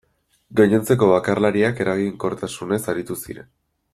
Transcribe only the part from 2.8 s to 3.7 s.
aritu ziren.